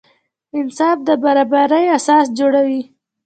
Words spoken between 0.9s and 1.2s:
د